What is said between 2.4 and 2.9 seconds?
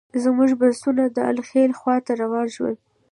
شول.